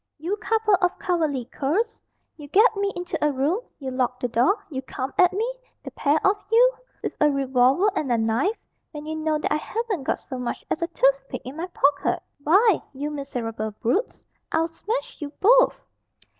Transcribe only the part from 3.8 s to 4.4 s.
lock the